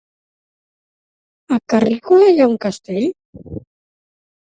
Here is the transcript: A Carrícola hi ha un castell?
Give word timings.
A 1.57 1.59
Carrícola 1.73 2.31
hi 2.31 2.41
ha 2.41 2.47
un 2.53 2.57
castell? 2.65 3.05